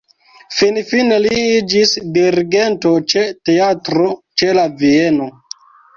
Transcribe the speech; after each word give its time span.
Finfine 0.59 1.17
li 1.25 1.41
iĝis 1.57 1.93
dirigento 2.15 2.95
ĉe 3.13 3.27
Teatro 3.51 4.09
ĉe 4.43 4.51
la 4.61 4.65
Vieno. 4.81 5.29